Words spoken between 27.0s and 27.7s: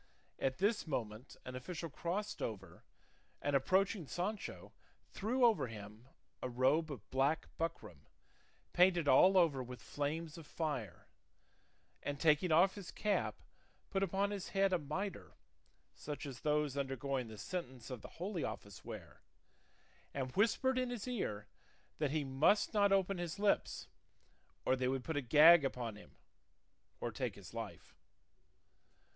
take his